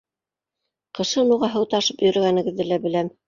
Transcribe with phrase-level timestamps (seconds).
[0.99, 3.15] Ҡышын уға һыу ташып йөрөгәнегеҙҙе лә беләм.